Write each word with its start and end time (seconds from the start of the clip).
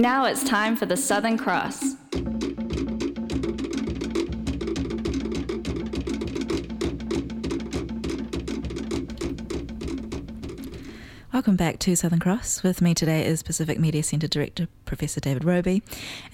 Now 0.00 0.24
it's 0.24 0.42
time 0.42 0.76
for 0.76 0.86
the 0.86 0.96
Southern 0.96 1.36
Cross. 1.36 1.99
Welcome 11.40 11.56
back 11.56 11.78
to 11.78 11.96
Southern 11.96 12.18
Cross. 12.18 12.62
With 12.62 12.82
me 12.82 12.92
today 12.92 13.24
is 13.24 13.42
Pacific 13.42 13.80
Media 13.80 14.02
Centre 14.02 14.28
Director 14.28 14.68
Professor 14.84 15.20
David 15.20 15.42
Robie. 15.42 15.82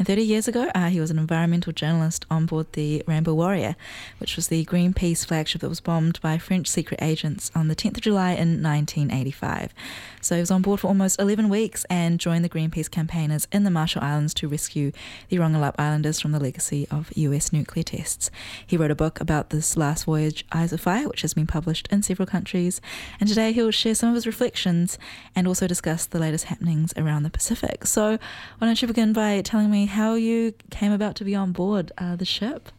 And 0.00 0.06
30 0.08 0.22
years 0.22 0.48
ago, 0.48 0.68
uh, 0.74 0.88
he 0.88 0.98
was 0.98 1.12
an 1.12 1.18
environmental 1.20 1.72
journalist 1.72 2.26
on 2.28 2.46
board 2.46 2.72
the 2.72 3.04
Rainbow 3.06 3.34
Warrior, 3.34 3.76
which 4.18 4.34
was 4.34 4.48
the 4.48 4.64
Greenpeace 4.64 5.24
flagship 5.24 5.60
that 5.60 5.68
was 5.68 5.78
bombed 5.78 6.20
by 6.22 6.38
French 6.38 6.66
secret 6.66 7.00
agents 7.00 7.52
on 7.54 7.68
the 7.68 7.76
10th 7.76 7.98
of 7.98 8.00
July 8.00 8.30
in 8.30 8.60
1985. 8.60 9.72
So 10.20 10.34
he 10.34 10.40
was 10.40 10.50
on 10.50 10.62
board 10.62 10.80
for 10.80 10.88
almost 10.88 11.20
11 11.20 11.48
weeks 11.48 11.86
and 11.88 12.18
joined 12.18 12.44
the 12.44 12.48
Greenpeace 12.48 12.90
campaigners 12.90 13.46
in 13.52 13.62
the 13.62 13.70
Marshall 13.70 14.02
Islands 14.02 14.34
to 14.34 14.48
rescue 14.48 14.90
the 15.28 15.36
Rongelap 15.36 15.76
Islanders 15.78 16.18
from 16.18 16.32
the 16.32 16.40
legacy 16.40 16.88
of 16.90 17.16
US 17.16 17.52
nuclear 17.52 17.84
tests. 17.84 18.28
He 18.66 18.76
wrote 18.76 18.90
a 18.90 18.96
book 18.96 19.20
about 19.20 19.50
this 19.50 19.76
last 19.76 20.06
voyage, 20.06 20.44
Eyes 20.50 20.72
of 20.72 20.80
Fire, 20.80 21.06
which 21.08 21.22
has 21.22 21.32
been 21.32 21.46
published 21.46 21.86
in 21.92 22.02
several 22.02 22.26
countries. 22.26 22.80
And 23.20 23.28
today 23.28 23.52
he'll 23.52 23.70
share 23.70 23.94
some 23.94 24.08
of 24.08 24.16
his 24.16 24.26
reflections 24.26 24.95
and 25.34 25.46
also 25.46 25.66
discuss 25.66 26.06
the 26.06 26.18
latest 26.18 26.44
happenings 26.44 26.92
around 26.96 27.22
the 27.22 27.30
Pacific. 27.30 27.86
So 27.86 28.18
why 28.58 28.66
don't 28.66 28.80
you 28.80 28.88
begin 28.88 29.12
by 29.12 29.40
telling 29.42 29.70
me 29.70 29.86
how 29.86 30.14
you 30.14 30.54
came 30.70 30.92
about 30.92 31.16
to 31.16 31.24
be 31.24 31.34
on 31.34 31.52
board 31.52 31.92
uh, 31.98 32.16
the 32.16 32.24
ship? 32.24 32.70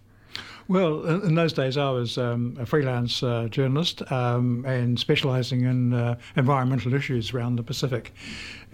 Well, 0.70 1.06
in 1.06 1.36
those 1.36 1.54
days, 1.54 1.78
I 1.78 1.90
was 1.92 2.18
um, 2.18 2.58
a 2.60 2.66
freelance 2.66 3.24
uh, 3.24 3.48
journalist 3.50 4.10
um, 4.12 4.66
and 4.66 5.00
specialising 5.00 5.62
in 5.62 5.94
uh, 5.94 6.18
environmental 6.36 6.94
issues 6.94 7.34
around 7.34 7.56
the 7.56 7.64
Pacific. 7.64 8.14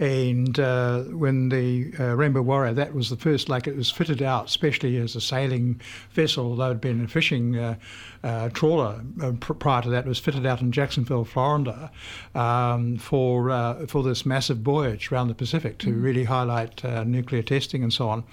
And 0.00 0.58
uh, 0.58 1.02
when 1.02 1.50
the 1.50 1.92
uh, 2.00 2.16
Rainbow 2.16 2.42
Warrior, 2.42 2.74
that 2.74 2.94
was 2.94 3.10
the 3.10 3.16
first, 3.16 3.48
like 3.48 3.68
it 3.68 3.76
was 3.76 3.92
fitted 3.92 4.22
out, 4.22 4.46
especially 4.46 4.96
as 4.96 5.14
a 5.14 5.20
sailing 5.20 5.80
vessel, 6.10 6.46
although 6.46 6.66
it 6.66 6.68
had 6.68 6.80
been 6.80 7.04
a 7.04 7.06
fishing 7.06 7.56
uh, 7.56 7.76
uh, 8.24 8.48
trawler 8.48 9.00
pr- 9.38 9.52
prior 9.52 9.82
to 9.82 9.90
that, 9.90 10.04
was 10.04 10.18
fitted 10.18 10.46
out 10.46 10.60
in 10.60 10.72
Jacksonville, 10.72 11.24
Florida, 11.24 11.92
um, 12.34 12.96
for 12.96 13.84
for 13.86 14.02
this 14.02 14.26
massive 14.26 14.58
voyage 14.58 15.12
around 15.12 15.28
the 15.28 15.34
Pacific 15.34 15.78
to 15.78 15.88
mm. 15.88 16.02
really 16.02 16.24
highlight 16.24 16.82
nuclear 17.06 17.42
testing 17.42 17.84
and 17.84 17.92
so 17.92 18.08
on. 18.08 18.24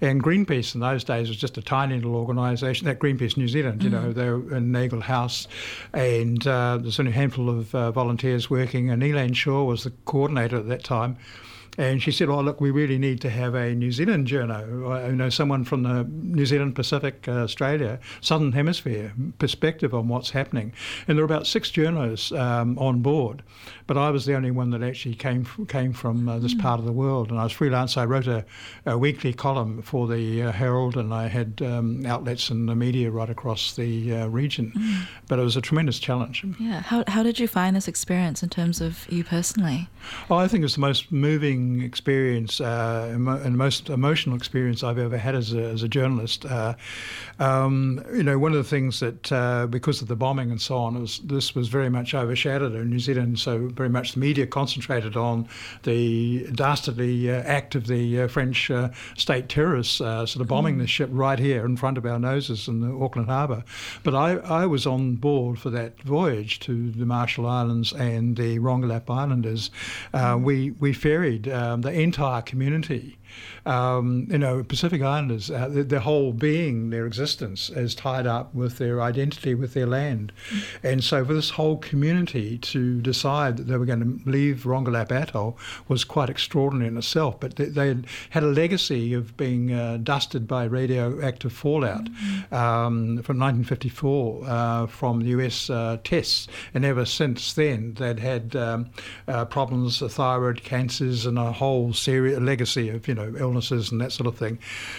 And 0.00 0.22
Greenpeace 0.22 0.76
in 0.76 0.80
those 0.80 1.02
days 1.02 1.28
was 1.28 1.38
just 1.38 1.58
a 1.58 1.62
tiny 1.62 1.96
little 1.96 2.14
organisation. 2.14 2.86
That 2.86 2.99
Greenpeace 3.00 3.36
New 3.36 3.48
Zealand, 3.48 3.82
you 3.82 3.90
mm. 3.90 3.92
know, 3.92 4.12
they 4.12 4.30
were 4.30 4.56
in 4.56 4.70
Nagle 4.70 5.00
House, 5.00 5.48
and 5.92 6.46
uh, 6.46 6.78
there's 6.80 7.00
only 7.00 7.12
a 7.12 7.14
handful 7.14 7.48
of 7.48 7.74
uh, 7.74 7.90
volunteers 7.90 8.48
working, 8.48 8.90
and 8.90 9.02
Elaine 9.02 9.32
Shaw 9.32 9.64
was 9.64 9.84
the 9.84 9.90
coordinator 10.04 10.56
at 10.56 10.68
that 10.68 10.84
time. 10.84 11.16
And 11.78 12.02
she 12.02 12.10
said, 12.10 12.28
"Oh, 12.28 12.40
look, 12.40 12.60
we 12.60 12.70
really 12.70 12.98
need 12.98 13.20
to 13.22 13.30
have 13.30 13.54
a 13.54 13.74
New 13.74 13.92
Zealand 13.92 14.26
journo, 14.26 15.08
you 15.08 15.16
know, 15.16 15.30
someone 15.30 15.64
from 15.64 15.82
the 15.82 16.04
New 16.04 16.44
Zealand, 16.44 16.74
Pacific, 16.74 17.26
uh, 17.28 17.42
Australia, 17.42 18.00
Southern 18.20 18.52
Hemisphere 18.52 19.12
perspective 19.38 19.94
on 19.94 20.08
what's 20.08 20.30
happening." 20.30 20.72
And 21.06 21.16
there 21.16 21.24
were 21.24 21.32
about 21.32 21.46
six 21.46 21.70
journos 21.70 22.38
um, 22.38 22.78
on 22.78 23.02
board, 23.02 23.42
but 23.86 23.96
I 23.96 24.10
was 24.10 24.26
the 24.26 24.34
only 24.34 24.50
one 24.50 24.70
that 24.70 24.82
actually 24.82 25.14
came 25.14 25.46
came 25.68 25.92
from 25.92 26.28
uh, 26.28 26.38
this 26.38 26.54
mm. 26.54 26.60
part 26.60 26.80
of 26.80 26.86
the 26.86 26.92
world. 26.92 27.30
And 27.30 27.38
I 27.38 27.44
was 27.44 27.52
freelance. 27.52 27.96
I 27.96 28.04
wrote 28.04 28.26
a, 28.26 28.44
a 28.84 28.98
weekly 28.98 29.32
column 29.32 29.82
for 29.82 30.06
the 30.06 30.42
uh, 30.42 30.52
Herald, 30.52 30.96
and 30.96 31.14
I 31.14 31.28
had 31.28 31.62
um, 31.62 32.04
outlets 32.04 32.50
in 32.50 32.66
the 32.66 32.74
media 32.74 33.10
right 33.10 33.30
across 33.30 33.76
the 33.76 34.14
uh, 34.14 34.26
region. 34.26 34.72
Mm. 34.76 35.06
But 35.28 35.38
it 35.38 35.42
was 35.42 35.56
a 35.56 35.60
tremendous 35.60 35.98
challenge. 35.98 36.44
Yeah. 36.58 36.80
How 36.80 37.04
how 37.06 37.22
did 37.22 37.38
you 37.38 37.48
find 37.48 37.76
this 37.76 37.88
experience 37.88 38.42
in 38.42 38.48
terms 38.48 38.80
of 38.80 39.06
you 39.10 39.24
personally? 39.24 39.88
Oh, 40.28 40.36
I 40.36 40.48
think 40.48 40.64
it's 40.64 40.74
the 40.74 40.80
most 40.80 41.12
moving 41.12 41.59
experience 41.82 42.60
uh, 42.60 43.08
and 43.44 43.56
most 43.56 43.90
emotional 43.90 44.36
experience 44.36 44.82
I've 44.82 44.98
ever 44.98 45.18
had 45.18 45.34
as 45.34 45.52
a, 45.52 45.62
as 45.62 45.82
a 45.82 45.88
journalist. 45.88 46.44
Uh, 46.44 46.74
um, 47.38 48.04
you 48.14 48.22
know, 48.22 48.38
one 48.38 48.52
of 48.52 48.58
the 48.58 48.64
things 48.64 49.00
that 49.00 49.32
uh, 49.32 49.66
because 49.66 50.02
of 50.02 50.08
the 50.08 50.16
bombing 50.16 50.50
and 50.50 50.60
so 50.60 50.76
on, 50.76 51.00
was, 51.00 51.20
this 51.20 51.54
was 51.54 51.68
very 51.68 51.88
much 51.88 52.14
overshadowed 52.14 52.74
in 52.74 52.90
New 52.90 52.98
Zealand. 52.98 53.38
So 53.38 53.68
very 53.68 53.88
much 53.88 54.12
the 54.12 54.20
media 54.20 54.46
concentrated 54.46 55.16
on 55.16 55.48
the 55.82 56.46
dastardly 56.54 57.30
uh, 57.30 57.42
act 57.42 57.74
of 57.74 57.86
the 57.86 58.22
uh, 58.22 58.28
French 58.28 58.70
uh, 58.70 58.90
state 59.16 59.48
terrorists 59.48 59.96
sort 59.96 60.36
of 60.36 60.48
bombing 60.48 60.76
mm. 60.76 60.80
the 60.80 60.86
ship 60.86 61.10
right 61.12 61.38
here 61.38 61.64
in 61.64 61.76
front 61.76 61.98
of 61.98 62.06
our 62.06 62.18
noses 62.18 62.68
in 62.68 62.80
the 62.80 63.04
Auckland 63.04 63.28
Harbour. 63.28 63.64
But 64.02 64.14
I, 64.14 64.36
I 64.36 64.66
was 64.66 64.86
on 64.86 65.16
board 65.16 65.58
for 65.58 65.70
that 65.70 66.00
voyage 66.02 66.60
to 66.60 66.90
the 66.90 67.06
Marshall 67.06 67.46
Islands 67.46 67.92
and 67.92 68.36
the 68.36 68.58
Rongelap 68.58 69.10
Islanders. 69.10 69.70
Mm. 70.14 70.42
We 70.42 70.70
we 70.72 70.92
ferried 70.92 71.48
um, 71.50 71.82
the 71.82 71.92
entire 71.92 72.42
community 72.42 73.18
um, 73.66 74.26
you 74.30 74.38
know, 74.38 74.62
Pacific 74.62 75.02
Islanders, 75.02 75.50
uh, 75.50 75.68
their, 75.68 75.84
their, 75.84 76.00
whole 76.00 76.32
being, 76.32 76.90
their 76.90 77.06
existence 77.06 77.70
is 77.70 77.94
tied 77.94 78.26
up 78.26 78.54
with 78.54 78.78
their 78.78 79.02
identity, 79.02 79.54
with 79.54 79.74
their 79.74 79.86
land. 79.86 80.32
And 80.82 81.04
so 81.04 81.24
for 81.24 81.34
this 81.34 81.50
whole 81.50 81.76
community 81.76 82.58
to 82.58 83.00
decide 83.00 83.56
that 83.58 83.64
they 83.64 83.76
were 83.76 83.86
going 83.86 84.00
to 84.24 84.30
leave 84.30 84.64
Rongelap 84.64 85.12
Atoll 85.12 85.58
was 85.88 86.04
quite 86.04 86.30
extraordinary 86.30 86.88
in 86.88 86.96
itself. 86.96 87.38
But 87.40 87.56
they, 87.56 87.66
they 87.66 87.96
had 88.30 88.42
a 88.42 88.46
legacy 88.46 89.12
of 89.14 89.36
being 89.36 89.72
uh, 89.72 89.98
dusted 90.02 90.46
by 90.46 90.64
radioactive 90.64 91.52
fallout 91.52 92.04
mm-hmm. 92.04 92.54
um, 92.54 93.22
from 93.22 93.38
1954 93.38 94.44
uh, 94.46 94.86
from 94.86 95.20
the 95.20 95.28
US 95.30 95.70
uh, 95.70 95.98
tests. 96.02 96.48
And 96.74 96.84
ever 96.84 97.04
since 97.04 97.52
then, 97.52 97.94
they'd 97.94 98.18
had 98.18 98.56
um, 98.56 98.90
uh, 99.28 99.44
problems, 99.44 100.00
thyroid 100.00 100.62
cancers, 100.62 101.26
and 101.26 101.38
a 101.38 101.52
whole 101.52 101.92
series, 101.92 102.38
legacy 102.38 102.88
of, 102.88 103.06
you 103.08 103.14
know, 103.14 103.19
know, 103.20 103.38
illnesses 103.38 103.90
and 103.92 104.00
that 104.00 104.12
sort 104.12 104.26
of 104.26 104.36
thing. 104.36 104.58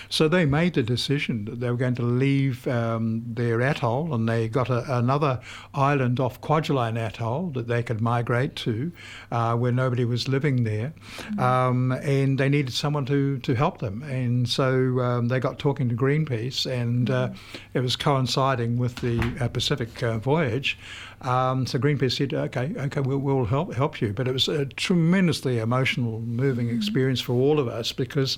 So 0.10 0.28
they 0.28 0.46
made 0.46 0.74
the 0.74 0.84
decision 0.84 1.46
that 1.46 1.60
they 1.60 1.70
were 1.70 1.78
going 1.78 1.96
to 1.96 2.04
leave 2.04 2.68
um, 2.68 3.24
their 3.26 3.62
atoll 3.62 4.14
and 4.14 4.28
they 4.28 4.48
got 4.48 4.70
a, 4.70 4.98
another 4.98 5.40
island 5.74 6.20
off 6.20 6.42
Kwajalein 6.42 6.98
Atoll 6.98 7.52
that 7.52 7.68
they 7.68 7.84
could 7.84 8.02
migrate 8.02 8.56
to 8.58 8.92
uh, 9.32 9.56
where 9.56 9.72
nobody 9.72 10.06
was 10.06 10.28
living 10.28 10.64
there. 10.64 10.94
Mm-hmm. 11.18 11.40
Um, 11.40 11.92
and 11.92 12.38
they 12.38 12.50
needed 12.50 12.74
someone 12.74 13.06
to, 13.06 13.40
to 13.40 13.56
help 13.56 13.80
them. 13.80 14.04
And 14.04 14.48
so 14.48 15.00
um, 15.00 15.28
they 15.28 15.40
got 15.40 15.60
talking 15.60 15.90
to 15.90 15.96
Greenpeace 15.96 16.70
and 16.70 17.10
uh, 17.10 17.28
mm-hmm. 17.30 17.78
it 17.78 17.82
was 17.82 17.96
coinciding 17.96 18.78
with 18.78 18.96
the 18.98 19.20
uh, 19.40 19.48
Pacific 19.48 20.02
uh, 20.04 20.18
voyage. 20.18 20.78
Um, 21.22 21.68
so 21.68 21.78
Greenpeace 21.78 22.18
said, 22.18 22.34
"Okay, 22.34 22.74
okay, 22.76 23.00
we'll, 23.00 23.20
we'll, 23.20 23.46
help 23.46 23.74
help 23.76 24.02
you." 24.02 24.12
But 24.12 24.28
it 24.28 24.32
was 24.32 24.48
a 24.48 24.66
tremendously 24.66 25.60
emotional, 25.60 26.20
moving 26.22 26.70
mm. 26.70 26.76
experience 26.76 27.22
for 27.22 27.34
all 27.34 27.60
of 27.60 27.68
us 27.68 27.92
because, 28.12 28.38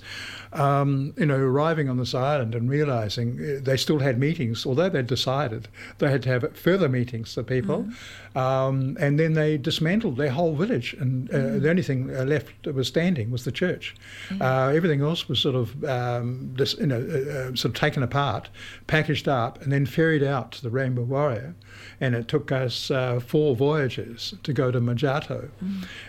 um, 0.53 1.13
you 1.17 1.25
know, 1.25 1.35
arriving 1.35 1.89
on 1.89 1.97
this 1.97 2.13
island 2.13 2.53
and 2.53 2.69
realizing 2.69 3.39
uh, 3.39 3.59
they 3.63 3.75
still 3.75 4.00
had 4.00 4.19
meetings, 4.19 4.66
although 4.66 4.88
they'd 4.88 5.07
decided 5.07 5.67
they 5.97 6.11
had 6.11 6.22
to 6.23 6.29
have 6.29 6.56
further 6.56 6.88
meetings 6.88 7.34
for 7.34 7.41
people, 7.41 7.88
mm. 8.35 8.39
um, 8.39 8.95
and 9.00 9.19
then 9.19 9.34
they 9.34 9.57
dismantled 9.57 10.17
their 10.17 10.29
whole 10.29 10.56
village, 10.56 10.94
and 10.94 11.29
uh, 11.31 11.34
mm. 11.34 11.61
the 11.61 11.69
only 11.69 11.81
thing 11.81 12.16
uh, 12.16 12.23
left 12.23 12.51
that 12.63 12.75
was 12.75 12.88
standing 12.88 13.31
was 13.31 13.45
the 13.45 13.51
church. 13.51 13.95
Mm. 14.29 14.41
Uh, 14.41 14.75
everything 14.75 15.01
else 15.01 15.28
was 15.28 15.39
sort 15.39 15.56
of, 15.56 15.84
um, 15.85 16.53
this, 16.55 16.75
you 16.78 16.88
know, 16.88 17.01
uh, 17.01 17.31
uh, 17.31 17.55
sort 17.55 17.66
of 17.66 17.73
taken 17.73 18.03
apart, 18.03 18.50
packaged 18.85 19.28
up, 19.28 19.61
and 19.63 19.72
then 19.72 19.85
ferried 19.85 20.23
out 20.23 20.51
to 20.51 20.61
the 20.61 20.69
Rainbow 20.69 21.03
Warrior 21.03 21.55
and 22.00 22.16
it 22.16 22.28
took 22.28 22.51
us 22.51 22.91
uh, 22.91 23.19
four 23.19 23.55
voyages 23.55 24.34
to 24.44 24.53
go 24.53 24.72
to 24.72 24.79
Majato, 24.81 25.50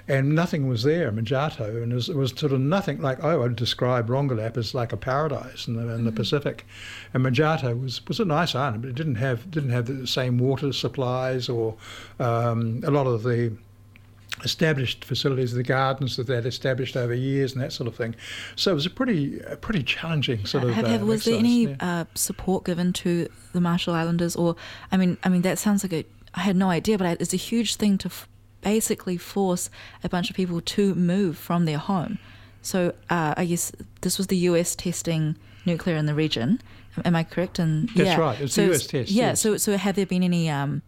and 0.09 0.35
nothing 0.35 0.69
was 0.69 0.83
there, 0.83 1.11
Majato, 1.13 1.83
and 1.83 1.93
it 1.93 1.95
was, 1.95 2.09
it 2.09 2.17
was, 2.17 2.33
sort 2.37 2.53
of 2.53 2.61
nothing 2.61 3.01
like 3.01 3.23
I 3.23 3.37
would 3.55 3.59
describe 3.61 4.09
Rongelap 4.09 4.57
as 4.57 4.75
like 4.75 4.93
a 4.93 4.97
paradise 4.97 5.69
in 5.69 5.77
the, 5.77 5.95
in 5.95 6.01
mm. 6.01 6.05
the 6.05 6.13
Pacific, 6.13 6.67
and 7.13 7.25
Mejato 7.25 7.81
was 7.81 8.05
was 8.07 8.19
a 8.19 8.25
nice 8.25 8.55
island, 8.55 8.83
but 8.83 8.89
it 8.89 8.97
didn't 8.97 9.17
have 9.17 9.51
didn't 9.51 9.71
have 9.71 9.87
the 9.87 10.07
same 10.07 10.39
water 10.39 10.73
supplies 10.73 11.49
or 11.49 11.77
um, 12.19 12.83
a 12.85 12.91
lot 12.91 13.07
of 13.07 13.23
the 13.23 13.53
established 14.43 15.05
facilities, 15.05 15.53
the 15.53 15.63
gardens 15.63 16.17
that 16.17 16.27
they'd 16.27 16.45
established 16.45 16.97
over 16.97 17.15
years 17.15 17.53
and 17.53 17.63
that 17.63 17.73
sort 17.73 17.87
of 17.87 17.95
thing. 17.95 18.17
So 18.57 18.73
it 18.73 18.75
was 18.75 18.85
a 18.85 18.91
pretty, 18.91 19.39
a 19.43 19.57
pretty 19.57 19.85
challenging 19.85 20.45
sort 20.45 20.65
of. 20.65 20.71
Have, 20.71 20.89
have, 20.89 21.03
uh, 21.03 21.07
was 21.07 21.25
there 21.25 21.39
any 21.39 21.69
yeah. 21.69 21.77
uh, 21.79 22.05
support 22.17 22.65
given 22.65 22.93
to 22.95 23.29
the 23.53 23.61
Marshall 23.61 23.95
Islanders, 23.95 24.35
or 24.35 24.57
I 24.91 24.97
mean, 24.97 25.17
I 25.23 25.29
mean 25.29 25.43
that 25.43 25.59
sounds 25.59 25.85
like 25.85 25.93
a. 25.93 26.05
I 26.35 26.41
had 26.41 26.57
no 26.57 26.69
idea, 26.69 26.99
but 26.99 27.21
it's 27.21 27.33
a 27.33 27.37
huge 27.37 27.77
thing 27.77 27.97
to 27.99 28.09
f- 28.09 28.29
basically 28.61 29.17
force 29.17 29.71
a 30.03 30.09
bunch 30.09 30.31
of 30.31 30.35
people 30.35 30.61
to 30.61 30.97
move 30.97 31.39
from 31.39 31.65
their 31.65 31.79
home. 31.79 32.19
So 32.65 32.95
uh, 33.11 33.35
I 33.37 33.45
guess 33.45 33.73
this 34.01 34.17
was 34.17 34.29
the 34.29 34.37
U.S. 34.49 34.75
testing 34.75 35.37
nuclear 35.67 35.97
in 35.97 36.07
the 36.07 36.15
region. 36.15 36.61
Am 37.05 37.15
I 37.15 37.23
correct? 37.23 37.59
And 37.59 37.89
that's 37.91 38.09
yeah. 38.09 38.17
right. 38.17 38.41
It's 38.41 38.55
so 38.55 38.63
the 38.63 38.69
U.S. 38.69 38.87
test. 38.87 39.11
Yeah. 39.11 39.23
Yes. 39.29 39.41
So 39.41 39.57
so 39.59 39.77
have 39.77 39.97
there 39.97 40.07
been 40.07 40.23
any 40.23 40.49
um, 40.49 40.83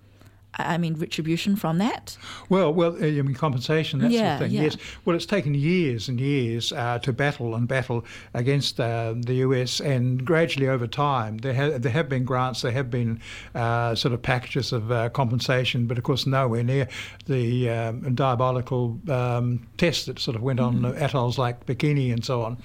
I 0.58 0.78
mean, 0.78 0.94
retribution 0.94 1.56
from 1.56 1.78
that? 1.78 2.16
Well, 2.48 2.72
well, 2.72 2.96
I 2.96 3.10
mean, 3.10 3.34
compensation, 3.34 4.00
that's 4.00 4.12
Yeah, 4.14 4.38
the 4.38 4.44
thing. 4.46 4.54
yeah. 4.54 4.62
Yes. 4.62 4.76
Well, 5.04 5.14
it's 5.16 5.26
taken 5.26 5.54
years 5.54 6.08
and 6.08 6.20
years 6.20 6.72
uh, 6.72 6.98
to 7.00 7.12
battle 7.12 7.54
and 7.54 7.68
battle 7.68 8.04
against 8.34 8.80
uh, 8.80 9.14
the 9.16 9.34
US, 9.36 9.80
and 9.80 10.24
gradually 10.24 10.68
over 10.68 10.86
time, 10.86 11.38
there, 11.38 11.54
ha- 11.54 11.78
there 11.78 11.92
have 11.92 12.08
been 12.08 12.24
grants, 12.24 12.62
there 12.62 12.72
have 12.72 12.90
been 12.90 13.20
uh, 13.54 13.94
sort 13.94 14.14
of 14.14 14.22
packages 14.22 14.72
of 14.72 14.90
uh, 14.90 15.08
compensation, 15.10 15.86
but 15.86 15.98
of 15.98 16.04
course, 16.04 16.26
nowhere 16.26 16.62
near 16.62 16.88
the 17.26 17.68
um, 17.70 18.14
diabolical 18.14 18.98
um, 19.08 19.66
tests 19.76 20.06
that 20.06 20.18
sort 20.18 20.36
of 20.36 20.42
went 20.42 20.60
on 20.60 20.84
atolls 20.84 21.38
like 21.38 21.66
Bikini 21.66 22.12
and 22.12 22.24
so 22.24 22.42
on. 22.42 22.56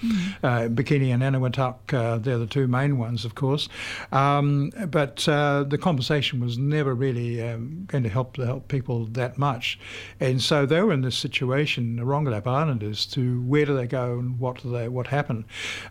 Uh, 0.44 0.68
Bikini 0.70 1.14
and 1.14 1.22
Eniwetok, 1.24 1.94
uh, 1.94 2.18
they're 2.18 2.38
the 2.38 2.48
two 2.48 2.68
main 2.68 2.98
ones, 2.98 3.26
of 3.26 3.36
course. 3.36 3.68
Um, 4.12 4.72
but 4.90 5.28
uh, 5.28 5.64
the 5.68 5.78
compensation 5.78 6.40
was 6.40 6.58
never 6.58 6.94
really 6.96 7.42
um, 7.42 7.81
going 7.88 8.04
to 8.04 8.10
help 8.10 8.38
help 8.38 8.68
people 8.68 9.06
that 9.06 9.38
much, 9.38 9.80
and 10.19 10.42
so 10.42 10.66
they 10.66 10.81
were 10.81 10.94
in 10.94 11.01
this 11.01 11.18
situation, 11.18 11.95
the 11.98 12.04
Rongelap 12.04 12.48
Islanders, 12.48 13.06
to 13.07 13.42
where 13.44 13.66
do 13.66 13.75
they 13.75 13.88
go 13.88 14.19
and 14.19 14.39
what 14.39 14.62
do 14.62 14.72
they 14.72 14.88
what 14.88 15.07
happened. 15.07 15.45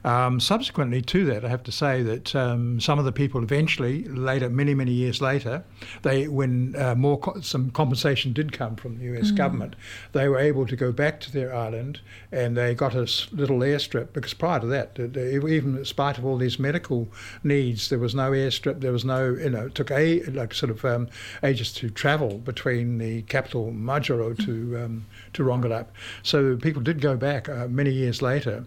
Um, 0.04 0.40
subsequently 0.40 1.02
to 1.02 1.24
that, 1.26 1.44
I 1.44 1.48
have 1.48 1.62
to 1.64 1.72
say 1.72 2.02
that 2.02 2.34
um, 2.34 2.80
some 2.80 2.98
of 2.98 3.04
the 3.04 3.12
people 3.12 3.42
eventually, 3.42 4.04
later, 4.04 4.48
many 4.48 4.74
many 4.74 4.92
years 4.92 5.20
later, 5.20 5.64
they 6.02 6.28
when 6.28 6.74
uh, 6.76 6.94
more 6.94 7.18
co- 7.18 7.40
some 7.40 7.70
compensation 7.70 8.32
did 8.32 8.52
come 8.52 8.76
from 8.76 8.98
the 8.98 9.04
U.S. 9.04 9.30
government, 9.30 9.76
they 10.12 10.28
were 10.28 10.38
able 10.38 10.66
to 10.66 10.76
go 10.76 10.92
back 10.92 11.20
to 11.20 11.32
their 11.32 11.54
island 11.54 12.00
and 12.32 12.56
they 12.56 12.74
got 12.74 12.94
a 12.94 13.00
little 13.32 13.58
airstrip 13.58 14.12
because 14.12 14.34
prior 14.34 14.60
to 14.60 14.66
that, 14.66 14.98
even 14.98 15.78
in 15.78 15.84
spite 15.84 16.18
of 16.18 16.24
all 16.24 16.36
these 16.36 16.58
medical 16.58 17.08
needs, 17.42 17.88
there 17.88 17.98
was 17.98 18.14
no 18.14 18.30
airstrip. 18.30 18.80
There 18.80 18.92
was 18.92 19.04
no, 19.04 19.30
you 19.34 19.50
know, 19.50 19.66
it 19.66 19.74
took 19.74 19.90
a 19.90 20.22
like 20.24 20.54
sort 20.54 20.70
of 20.70 20.84
um, 20.84 21.08
ages 21.42 21.72
to 21.80 21.88
travel 21.88 22.36
between 22.36 22.98
the 22.98 23.22
capital 23.22 23.72
Majuro 23.72 24.36
to 24.44 24.84
um, 24.84 25.06
to 25.32 25.42
Rongelap. 25.42 25.86
So 26.22 26.56
people 26.56 26.82
did 26.82 27.00
go 27.00 27.16
back 27.16 27.48
uh, 27.48 27.68
many 27.68 27.90
years 27.90 28.20
later, 28.20 28.66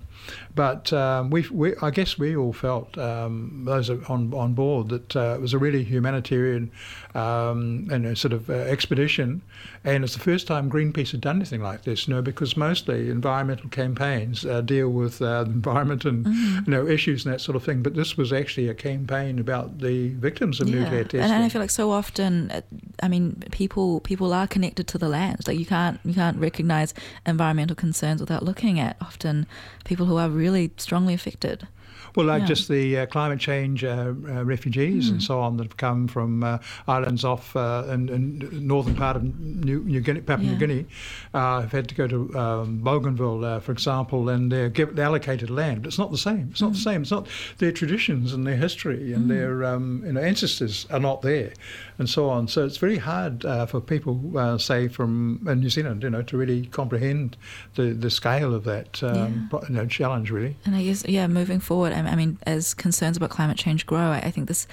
but 0.56 0.94
um, 0.94 1.30
we, 1.30 1.48
we, 1.50 1.76
I 1.82 1.90
guess 1.90 2.18
we 2.18 2.36
all 2.36 2.54
felt 2.54 2.98
um, 2.98 3.64
those 3.66 3.90
on 3.90 4.34
on 4.34 4.54
board 4.54 4.90
that 4.90 5.16
uh, 5.16 5.36
it 5.36 5.42
was 5.42 5.54
a 5.54 5.58
really 5.58 5.84
humanitarian 5.84 6.72
um, 7.16 7.88
and 7.92 8.06
a 8.06 8.16
sort 8.16 8.34
of 8.34 8.50
uh, 8.50 8.54
expedition, 8.54 9.42
and 9.84 10.04
it's 10.04 10.14
the 10.14 10.20
first 10.20 10.48
time 10.48 10.70
Greenpeace 10.70 11.12
had 11.12 11.22
done 11.22 11.38
anything 11.38 11.62
like 11.62 11.84
this. 11.84 12.08
You 12.08 12.16
know, 12.16 12.22
because 12.22 12.56
mostly 12.56 13.10
environmental 13.10 13.70
campaigns 13.70 14.46
uh, 14.46 14.62
deal 14.62 14.90
with 14.90 15.22
uh, 15.22 15.44
the 15.44 15.52
environment 15.52 16.06
and 16.06 16.26
you 16.28 16.72
know 16.72 16.88
issues 16.88 17.26
and 17.26 17.34
that 17.34 17.40
sort 17.40 17.56
of 17.56 17.64
thing, 17.64 17.82
but 17.82 17.96
this 17.96 18.18
was 18.18 18.32
actually 18.32 18.70
a 18.70 18.74
campaign 18.74 19.40
about 19.40 19.80
the 19.80 20.10
victims 20.10 20.60
of 20.60 20.68
nuclear 20.68 21.04
testing. 21.04 21.22
and, 21.22 21.32
and 21.32 21.44
I 21.44 21.50
feel 21.50 21.62
like 21.62 21.70
so 21.70 21.92
often, 21.92 22.52
uh, 22.52 22.62
I 23.02 23.08
mean, 23.08 23.44
people 23.52 24.00
people 24.02 24.34
are 24.34 24.48
connected 24.48 24.88
to 24.88 24.98
the 24.98 25.10
land. 25.10 25.48
Like 25.48 25.58
you 25.58 25.66
can't 25.66 26.00
you 26.06 26.14
can't 26.14 26.38
recognize 26.38 26.94
environmental 27.26 27.76
concerns 27.76 28.22
without 28.22 28.44
looking 28.44 28.80
at 28.80 28.98
often 29.02 29.48
people 29.86 30.06
who 30.06 30.13
are 30.18 30.30
really 30.30 30.72
strongly 30.78 31.14
affected. 31.14 31.68
Well, 32.16 32.28
like 32.28 32.42
Yeah. 32.42 32.46
just 32.48 32.68
the 32.70 32.98
uh, 33.00 33.06
climate 33.08 33.40
change 33.40 33.84
uh, 33.84 34.14
uh, 34.28 34.46
refugees 34.46 35.10
and 35.10 35.20
so 35.24 35.40
on 35.40 35.58
that 35.58 35.64
have 35.64 35.78
come 35.78 36.08
from 36.08 36.44
uh, 36.44 36.60
islands 36.88 37.26
off 37.26 37.56
uh, 37.56 37.86
in, 37.90 38.08
in 38.10 38.68
northern 38.68 38.94
part 38.94 39.16
of 39.16 39.24
New, 39.24 39.80
New 39.80 40.00
Guinea, 40.00 40.22
Papua 40.22 40.52
New 40.52 40.56
Guinea, 40.60 40.86
uh, 41.34 41.62
have 41.62 41.72
had 41.72 41.88
to 41.90 41.96
go 41.96 42.08
to 42.08 42.38
um, 42.38 42.78
Bougainville, 42.84 43.44
uh, 43.44 43.60
for 43.62 43.72
example, 43.72 44.30
and 44.30 44.52
they're 44.52 44.70
given 44.70 45.00
allocated 45.00 45.50
land. 45.50 45.82
But 45.82 45.88
it's 45.88 45.98
not 45.98 46.12
the 46.12 46.20
same. 46.20 46.50
It's 46.52 46.62
not 46.62 46.74
the 46.74 46.80
same. 46.80 47.02
It's 47.02 47.10
not 47.10 47.28
their 47.58 47.72
traditions 47.72 48.32
and 48.32 48.46
their 48.46 48.58
history 48.58 49.12
and 49.14 49.28
their 49.32 49.64
um, 49.66 50.04
you 50.06 50.14
know, 50.14 50.22
ancestors 50.22 50.86
are 50.92 51.00
not 51.00 51.24
there, 51.24 51.54
and 51.98 52.10
so 52.10 52.30
on. 52.30 52.48
So 52.48 52.66
it's 52.66 52.78
very 52.78 52.98
hard 52.98 53.46
uh, 53.46 53.66
for 53.66 53.80
people, 53.82 54.38
uh, 54.38 54.58
say 54.58 54.88
from 54.88 55.46
uh, 55.48 55.54
New 55.54 55.70
Zealand, 55.70 56.04
you 56.04 56.10
know, 56.10 56.22
to 56.24 56.38
really 56.38 56.66
comprehend 56.68 57.38
the, 57.76 57.94
the 57.94 58.10
scale 58.10 58.54
of 58.54 58.64
that 58.64 59.04
um, 59.04 59.16
Yeah. 59.16 59.30
pro- 59.50 59.64
you 59.68 59.76
know, 59.76 59.86
challenge, 59.86 60.32
really. 60.32 60.56
And 60.66 60.76
I 60.76 60.84
guess, 60.84 61.06
yeah, 61.08 61.28
moving 61.28 61.60
forward, 61.60 61.94
I 61.94 62.00
I 62.00 62.16
mean, 62.16 62.38
as 62.46 62.74
concerns 62.74 63.18
about 63.18 63.30
climate 63.30 63.58
change 63.58 63.86
grow, 63.86 64.12
I 64.12 64.20
I 64.20 64.32
think 64.32 64.48
this 64.48 64.68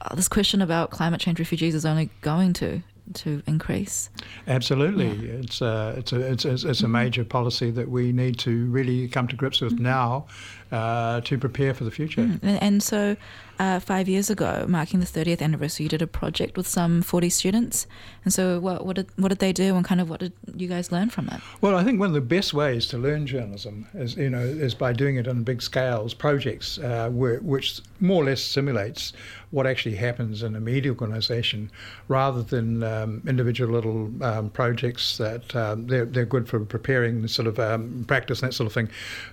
uh, 0.00 0.14
this 0.14 0.28
question 0.28 0.62
about 0.62 0.90
climate 0.90 1.20
change 1.20 1.38
refugees 1.38 1.74
is 1.74 1.84
only 1.84 2.10
going 2.22 2.52
to 2.54 2.82
to 3.12 3.42
increase. 3.46 4.08
Absolutely, 4.46 5.08
it's 5.28 5.60
a 5.60 5.94
it's 5.98 6.12
a 6.12 6.20
it's, 6.32 6.44
it's, 6.44 6.64
it's 6.64 6.82
a 6.82 6.88
major 6.88 7.24
policy 7.24 7.70
that 7.72 7.88
we 7.88 8.12
need 8.12 8.38
to 8.40 8.66
really 8.70 9.08
come 9.08 9.26
to 9.28 9.36
grips 9.36 9.60
with 9.60 9.80
now 9.80 10.26
uh, 10.70 11.20
to 11.22 11.36
prepare 11.38 11.74
for 11.74 11.84
the 11.84 11.90
future. 11.90 12.20
And, 12.20 12.62
and 12.62 12.82
so, 12.82 13.16
uh, 13.60 13.78
five 13.78 14.08
years 14.08 14.30
ago, 14.30 14.64
marking 14.66 15.00
the 15.00 15.06
30th 15.06 15.42
anniversary, 15.42 15.84
you 15.84 15.90
did 15.90 16.00
a 16.00 16.06
project 16.06 16.56
with 16.56 16.66
some 16.66 17.02
40 17.02 17.28
students. 17.28 17.86
And 18.24 18.32
so, 18.32 18.58
what, 18.58 18.86
what 18.86 18.96
did 18.96 19.08
what 19.16 19.28
did 19.28 19.38
they 19.38 19.52
do, 19.52 19.76
and 19.76 19.84
kind 19.84 20.00
of 20.00 20.08
what 20.08 20.20
did 20.20 20.32
you 20.56 20.66
guys 20.66 20.90
learn 20.90 21.10
from 21.10 21.26
that? 21.26 21.42
Well, 21.60 21.76
I 21.76 21.84
think 21.84 22.00
one 22.00 22.08
of 22.08 22.14
the 22.14 22.22
best 22.22 22.54
ways 22.54 22.86
to 22.86 22.98
learn 22.98 23.26
journalism 23.26 23.86
is 23.92 24.16
you 24.16 24.30
know 24.30 24.40
is 24.40 24.74
by 24.74 24.94
doing 24.94 25.16
it 25.16 25.28
on 25.28 25.42
big 25.42 25.60
scales, 25.60 26.14
projects 26.14 26.78
uh, 26.78 27.10
where, 27.10 27.38
which 27.40 27.82
more 28.00 28.22
or 28.22 28.26
less 28.26 28.40
simulates 28.40 29.12
what 29.50 29.66
actually 29.66 29.96
happens 29.96 30.42
in 30.42 30.54
a 30.54 30.60
media 30.60 30.92
organisation, 30.92 31.70
rather 32.08 32.42
than 32.42 32.82
um, 32.82 33.22
individual 33.26 33.72
little 33.72 34.10
um, 34.24 34.48
projects 34.50 35.18
that 35.18 35.54
um, 35.54 35.86
they're 35.86 36.06
they're 36.06 36.24
good 36.24 36.48
for 36.48 36.60
preparing 36.60 37.28
sort 37.28 37.46
of 37.46 37.58
um, 37.58 38.04
practice 38.06 38.40
and 38.42 38.50
that 38.50 38.54
sort 38.54 38.66
of 38.66 38.72
thing. 38.72 38.88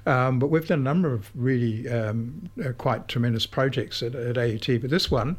Um, 0.05 0.39
but 0.39 0.47
we've 0.47 0.67
done 0.67 0.79
a 0.79 0.83
number 0.83 1.13
of 1.13 1.31
really 1.33 1.87
um, 1.87 2.49
uh, 2.63 2.71
quite 2.73 3.07
tremendous 3.07 3.45
projects 3.45 4.03
at, 4.03 4.16
at 4.17 4.37
AUT. 4.37 4.81
But 4.81 4.89
this 4.89 5.09
one, 5.11 5.37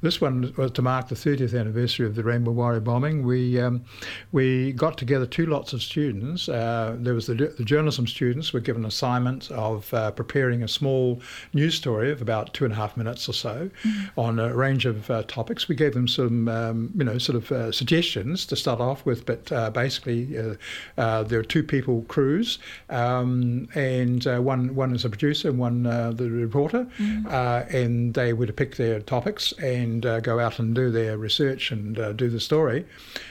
this 0.00 0.20
one 0.20 0.52
was 0.56 0.70
to 0.72 0.82
mark 0.82 1.08
the 1.08 1.14
30th 1.14 1.58
anniversary 1.58 2.06
of 2.06 2.14
the 2.14 2.22
Rainbow 2.22 2.52
Warrior 2.52 2.80
bombing. 2.80 3.24
We 3.24 3.60
um, 3.60 3.84
we 4.32 4.72
got 4.72 4.96
together 4.96 5.26
two 5.26 5.46
lots 5.46 5.72
of 5.72 5.82
students. 5.82 6.48
Uh, 6.48 6.96
there 6.98 7.14
was 7.14 7.26
the, 7.26 7.34
the 7.34 7.64
journalism 7.64 8.06
students 8.06 8.52
were 8.52 8.60
given 8.60 8.84
assignment 8.84 9.50
of 9.50 9.92
uh, 9.92 10.10
preparing 10.12 10.62
a 10.62 10.68
small 10.68 11.20
news 11.52 11.74
story 11.74 12.12
of 12.12 12.22
about 12.22 12.54
two 12.54 12.64
and 12.64 12.72
a 12.72 12.76
half 12.76 12.96
minutes 12.96 13.28
or 13.28 13.32
so 13.32 13.70
on 14.16 14.38
a 14.38 14.54
range 14.54 14.86
of 14.86 15.10
uh, 15.10 15.22
topics. 15.24 15.68
We 15.68 15.74
gave 15.74 15.94
them 15.94 16.08
some 16.08 16.48
um, 16.48 16.90
you 16.94 17.04
know 17.04 17.18
sort 17.18 17.36
of 17.36 17.50
uh, 17.50 17.72
suggestions 17.72 18.46
to 18.46 18.56
start 18.56 18.80
off 18.80 19.04
with, 19.04 19.26
but 19.26 19.50
uh, 19.50 19.70
basically 19.70 20.38
uh, 20.38 20.54
uh, 20.96 21.22
there 21.22 21.40
are 21.40 21.44
two 21.44 21.62
people 21.62 22.04
crews, 22.08 22.58
um, 22.90 23.68
and 23.74 24.26
uh, 24.26 24.38
one 24.38 24.74
one 24.74 24.94
is 24.94 25.04
a 25.04 25.08
producer 25.08 25.48
and 25.48 25.58
one 25.58 25.86
uh, 25.86 26.12
the 26.12 26.30
reporter, 26.30 26.86
uh, 27.28 27.64
and 27.70 28.07
they 28.14 28.32
were 28.32 28.46
to 28.46 28.52
pick 28.52 28.76
their 28.76 29.00
topics 29.00 29.52
and 29.52 30.04
uh, 30.04 30.20
go 30.20 30.38
out 30.38 30.58
and 30.58 30.74
do 30.74 30.90
their 30.90 31.16
research 31.16 31.70
and 31.70 31.98
uh, 31.98 32.12
do 32.12 32.28
the 32.28 32.40
story. 32.40 32.84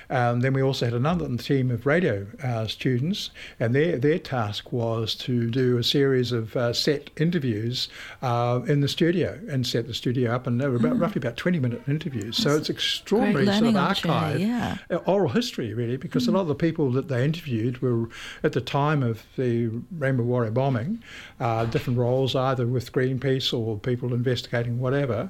Um, 0.09 0.39
then 0.39 0.53
we 0.53 0.62
also 0.62 0.85
had 0.85 0.94
another 0.94 1.27
team 1.38 1.69
of 1.71 1.85
radio 1.85 2.25
uh, 2.44 2.68
students, 2.68 3.29
and 3.59 3.75
their 3.75 3.97
their 3.97 4.19
task 4.19 4.71
was 4.71 5.15
to 5.15 5.50
do 5.50 5.77
a 5.77 5.83
series 5.83 6.31
of 6.31 6.56
uh, 6.56 6.74
set 6.74 7.09
interviews 7.18 7.89
uh, 8.21 8.62
in 8.68 8.81
the 8.81 8.88
studio 8.88 9.39
and 9.50 9.68
set 9.68 9.88
the 9.88 9.94
studio 9.94 10.33
up, 10.33 10.47
and 10.47 10.62
they 10.62 10.68
were 10.68 10.77
about 10.77 10.97
roughly 10.97 11.19
about 11.19 11.38
twenty 11.38 11.59
minute 11.59 11.81
interviews. 11.88 12.38
so 12.38 12.56
it's 12.56 12.69
extraordinary 12.69 13.45
sort 13.45 13.63
of 13.63 13.75
archive, 13.75 14.39
yeah. 14.39 14.77
uh, 14.89 14.95
oral 15.06 15.30
history 15.30 15.73
really, 15.73 15.97
because 15.97 16.27
a 16.27 16.31
lot 16.31 16.41
of 16.41 16.47
the 16.47 16.56
people 16.56 16.91
that 16.91 17.07
they 17.07 17.25
interviewed 17.25 17.81
were 17.81 18.07
at 18.44 18.53
the 18.53 18.62
time 18.62 19.03
of 19.03 19.23
the 19.35 19.69
Rainbow 19.97 20.23
Warrior 20.23 20.51
bombing, 20.51 21.03
uh, 21.39 21.65
different 21.65 22.00
roles 22.00 22.35
either 22.35 22.65
with 22.65 22.91
Greenpeace 22.91 23.53
or 23.57 23.78
people 23.78 24.13
investigating 24.13 24.67
whatever, 24.76 25.30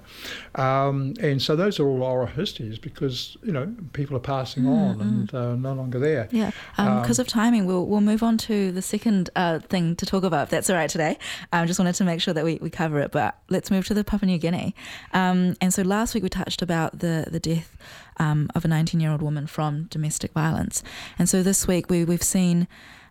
um, 0.55 1.13
and 1.21 1.41
so 1.41 1.55
those 1.55 1.79
are 1.79 1.87
all 1.87 2.03
oral 2.03 2.27
histories 2.27 2.79
because 2.79 3.37
you 3.43 3.51
know 3.51 3.73
people 3.93 4.15
are 4.17 4.21
passing 4.21 4.65
on 4.67 5.01
and 5.01 5.33
uh, 5.33 5.55
no 5.55 5.73
longer 5.73 5.99
there. 5.99 6.27
Yeah, 6.31 6.51
because 6.75 7.19
of 7.19 7.27
timing, 7.27 7.65
we'll 7.65 7.85
we'll 7.85 8.01
move 8.01 8.23
on 8.23 8.37
to 8.39 8.71
the 8.71 8.81
second 8.81 9.29
uh, 9.35 9.59
thing 9.59 9.95
to 9.97 10.05
talk 10.05 10.23
about. 10.23 10.43
If 10.43 10.49
that's 10.49 10.69
all 10.69 10.75
right 10.75 10.89
today, 10.89 11.17
I 11.53 11.61
um, 11.61 11.67
just 11.67 11.79
wanted 11.79 11.95
to 11.95 12.03
make 12.03 12.21
sure 12.21 12.33
that 12.33 12.43
we, 12.43 12.55
we 12.61 12.69
cover 12.69 12.99
it. 12.99 13.11
But 13.11 13.37
let's 13.49 13.71
move 13.71 13.85
to 13.87 13.93
the 13.93 14.03
Papua 14.03 14.27
New 14.27 14.37
Guinea. 14.37 14.75
Um, 15.13 15.55
and 15.61 15.73
so 15.73 15.81
last 15.81 16.13
week 16.13 16.23
we 16.23 16.29
touched 16.29 16.61
about 16.61 16.99
the 16.99 17.27
the 17.29 17.39
death 17.39 17.77
um, 18.17 18.49
of 18.55 18.65
a 18.65 18.67
19 18.67 18.99
year 18.99 19.11
old 19.11 19.21
woman 19.21 19.47
from 19.47 19.83
domestic 19.85 20.31
violence, 20.31 20.83
and 21.17 21.29
so 21.29 21.43
this 21.43 21.67
week 21.67 21.89
we 21.89 22.03
we've 22.03 22.23
seen. 22.23 22.67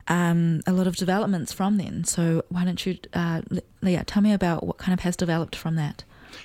Um, 0.09 0.61
a 0.69 0.73
lot 0.73 0.87
of 0.87 0.95
developments 0.95 1.53
from 1.53 1.79
then. 1.79 2.05
So 2.05 2.45
why 2.49 2.65
don't 2.65 2.87
you, 2.87 2.97
uh, 3.13 3.43
Leah, 3.83 4.05
tell 4.05 4.23
me 4.23 4.33
about 4.33 4.65
what 4.65 4.79
kind 4.79 4.93
of 4.93 5.01
has 5.01 5.17
developed 5.17 5.57
from 5.57 5.75
that? 5.75 6.05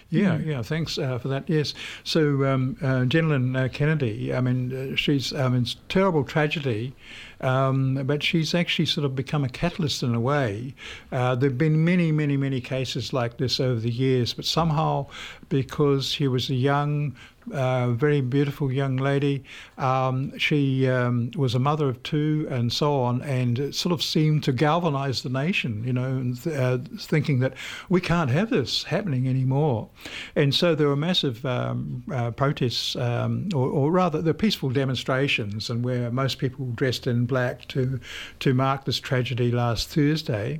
Yeah, 0.09 0.37
yeah. 0.37 0.61
Thanks 0.61 0.97
uh, 0.97 1.17
for 1.17 1.27
that. 1.29 1.49
Yes. 1.49 1.73
So, 2.03 2.45
um, 2.45 2.77
uh, 2.81 3.05
Jenelyn 3.05 3.57
uh, 3.57 3.69
Kennedy. 3.69 4.33
I 4.33 4.41
mean, 4.41 4.93
uh, 4.93 4.95
she's. 4.95 5.33
I 5.33 5.49
mean, 5.49 5.63
it's 5.63 5.75
terrible 5.89 6.23
tragedy, 6.23 6.93
um, 7.41 7.95
but 8.05 8.23
she's 8.23 8.53
actually 8.53 8.85
sort 8.85 9.05
of 9.05 9.15
become 9.15 9.43
a 9.43 9.49
catalyst 9.49 10.03
in 10.03 10.15
a 10.15 10.19
way. 10.19 10.73
Uh, 11.11 11.35
there've 11.35 11.57
been 11.57 11.83
many, 11.83 12.11
many, 12.11 12.37
many 12.37 12.61
cases 12.61 13.13
like 13.13 13.37
this 13.37 13.59
over 13.59 13.79
the 13.79 13.91
years, 13.91 14.33
but 14.33 14.45
somehow, 14.45 15.07
because 15.49 16.07
she 16.07 16.27
was 16.27 16.49
a 16.49 16.55
young 16.55 17.15
uh, 17.51 17.91
very 17.91 18.21
beautiful 18.21 18.71
young 18.71 18.97
lady. 18.97 19.43
Um, 19.77 20.37
she 20.37 20.87
um, 20.87 21.31
was 21.35 21.55
a 21.55 21.59
mother 21.59 21.89
of 21.89 22.01
two 22.03 22.47
and 22.49 22.71
so 22.71 23.01
on, 23.01 23.21
and 23.23 23.57
it 23.57 23.75
sort 23.75 23.93
of 23.93 24.03
seemed 24.03 24.43
to 24.43 24.51
galvanize 24.51 25.23
the 25.23 25.29
nation, 25.29 25.83
you 25.85 25.93
know, 25.93 26.33
th- 26.43 26.55
uh, 26.55 26.77
thinking 26.99 27.39
that 27.39 27.53
we 27.89 28.01
can't 28.01 28.29
have 28.29 28.49
this 28.49 28.83
happening 28.83 29.27
anymore. 29.27 29.89
And 30.35 30.53
so 30.53 30.75
there 30.75 30.87
were 30.87 30.95
massive 30.95 31.45
um, 31.45 32.03
uh, 32.11 32.31
protests, 32.31 32.95
um, 32.95 33.49
or, 33.53 33.67
or, 33.67 33.91
rather, 33.91 34.21
the 34.21 34.33
peaceful 34.33 34.69
demonstrations, 34.69 35.69
and 35.69 35.83
where 35.83 36.11
most 36.11 36.37
people 36.37 36.67
dressed 36.75 37.07
in 37.07 37.25
black 37.31 37.67
to, 37.67 37.99
to 38.39 38.53
mark 38.53 38.79
this 38.85 38.99
tragedy 38.99 39.49
last 39.51 39.89
Thursday. 39.89 40.59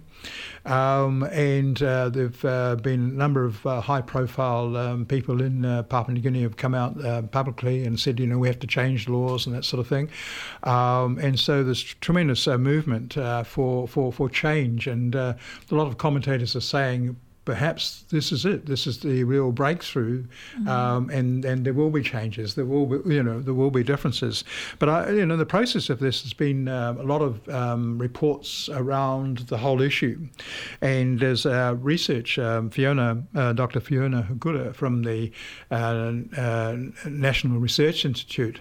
Um, 0.66 1.24
and 1.32 1.82
uh, 1.82 2.10
there've 2.10 2.46
uh, 2.46 2.76
been 2.76 3.02
a 3.02 3.18
number 3.24 3.44
of 3.44 3.66
uh, 3.66 3.82
high-profile 3.82 4.78
um, 4.78 5.06
people 5.06 5.42
in 5.42 5.66
uh, 5.66 5.84
Papua 5.84 6.14
New 6.14 6.22
Guinea 6.22 6.44
have 6.44 6.58
come 6.58 6.76
out 6.76 6.94
uh, 7.04 7.24
publicly 7.24 7.86
and 7.86 8.00
said, 8.00 8.20
you 8.20 8.28
know, 8.28 8.38
we 8.38 8.48
have 8.48 8.60
to 8.60 8.68
change 8.68 9.10
laws 9.10 9.48
and 9.48 9.56
that 9.56 9.66
sort 9.66 9.80
of 9.80 9.88
thing. 9.88 10.10
Um, 10.64 11.18
and 11.20 11.40
so 11.40 11.64
there's 11.64 11.84
tremendous 11.84 12.48
uh, 12.48 12.58
movement 12.58 13.14
for, 13.46 13.88
for 13.88 14.14
for 14.14 14.30
change, 14.30 14.88
and 14.88 15.16
a 15.16 15.36
lot 15.72 15.88
of 15.88 15.98
commentators 15.98 16.56
are 16.56 16.68
saying 16.78 17.16
perhaps 17.46 18.06
this 18.10 18.32
is 18.32 18.46
it. 18.46 18.68
This 18.68 18.86
is 18.86 19.00
the 19.00 19.24
real 19.24 19.52
breakthrough, 19.52 20.24
mm-hmm. 20.24 20.68
um, 20.68 21.10
and 21.10 21.44
and 21.44 21.66
there 21.66 21.74
will 21.74 21.90
be 21.90 22.04
changes. 22.04 22.56
There 22.56 22.66
will 22.66 22.86
be 22.86 23.14
you 23.14 23.24
know 23.24 23.42
there 23.42 23.54
will 23.54 23.72
be 23.72 23.84
differences. 23.84 24.44
But 24.80 24.90
I, 24.90 25.10
you 25.12 25.26
know 25.26 25.38
the 25.38 25.46
process 25.46 25.90
of 25.90 26.00
this 26.00 26.22
has 26.24 26.34
been 26.34 26.68
uh, 26.68 26.96
a 27.00 27.04
lot 27.04 27.22
of 27.22 27.48
um, 27.50 27.98
reports 27.98 28.70
around 28.70 29.40
the 29.50 29.58
whole 29.58 29.82
issue, 29.82 30.28
and 30.82 31.20
there's 31.20 31.46
uh, 31.46 31.76
research. 31.80 32.38
Um, 32.38 32.70
Fiona, 32.70 33.24
uh, 33.36 33.54
Dr. 33.54 33.80
Fiona 33.80 34.28
Hukula 34.30 34.74
from 34.76 35.04
the 35.04 35.32
uh, 35.72 36.14
uh, 36.38 36.78
National 37.06 37.60
Research 37.60 38.06
Institute, 38.06 38.60